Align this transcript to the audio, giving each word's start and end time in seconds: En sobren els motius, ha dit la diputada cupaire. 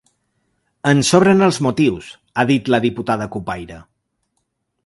En 0.91 1.03
sobren 1.09 1.47
els 1.49 1.59
motius, 1.67 2.09
ha 2.45 2.49
dit 2.53 2.73
la 2.75 2.83
diputada 2.87 3.31
cupaire. 3.37 3.79